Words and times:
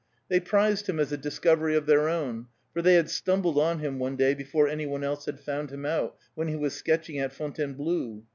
They 0.29 0.39
prized 0.39 0.89
him 0.89 0.99
as 0.99 1.11
a 1.11 1.15
discovery 1.17 1.75
of 1.75 1.85
their 1.85 2.09
own, 2.09 2.47
for 2.73 2.81
they 2.81 2.95
had 2.95 3.07
stumbled 3.07 3.59
on 3.59 3.77
him 3.77 3.99
one 3.99 4.15
day 4.15 4.33
before 4.33 4.67
any 4.67 4.87
one 4.87 5.03
else 5.03 5.25
had 5.25 5.39
found 5.39 5.69
him 5.69 5.85
out, 5.85 6.17
when 6.33 6.47
he 6.47 6.55
was 6.55 6.73
sketching 6.73 7.19
at 7.19 7.31
Fontainebleau. 7.31 8.23